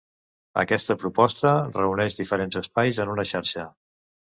[0.61, 3.73] Aquesta proposta reuneix diferents espais en una xarxa.